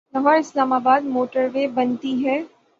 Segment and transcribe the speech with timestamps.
[0.13, 2.37] Lahore Islamabad motorway بنتی ہے۔